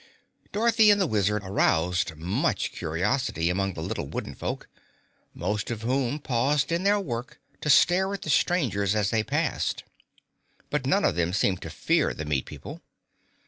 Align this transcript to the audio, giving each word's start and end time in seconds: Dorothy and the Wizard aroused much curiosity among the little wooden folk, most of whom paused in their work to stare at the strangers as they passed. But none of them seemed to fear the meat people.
Dorothy 0.51 0.89
and 0.89 0.99
the 0.99 1.05
Wizard 1.05 1.43
aroused 1.43 2.15
much 2.15 2.71
curiosity 2.71 3.51
among 3.51 3.75
the 3.75 3.83
little 3.83 4.07
wooden 4.07 4.33
folk, 4.33 4.67
most 5.35 5.69
of 5.69 5.83
whom 5.83 6.17
paused 6.17 6.71
in 6.71 6.81
their 6.81 6.99
work 6.99 7.39
to 7.61 7.69
stare 7.69 8.11
at 8.11 8.23
the 8.23 8.31
strangers 8.31 8.95
as 8.95 9.11
they 9.11 9.21
passed. 9.23 9.83
But 10.71 10.87
none 10.87 11.05
of 11.05 11.13
them 11.13 11.33
seemed 11.33 11.61
to 11.61 11.69
fear 11.69 12.15
the 12.15 12.25
meat 12.25 12.47
people. 12.47 12.81